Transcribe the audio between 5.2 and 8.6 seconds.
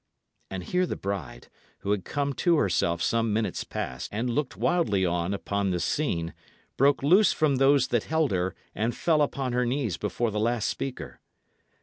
upon this scene, broke loose from those that held her,